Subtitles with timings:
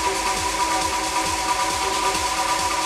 [0.00, 0.12] すご
[2.76, 2.79] い!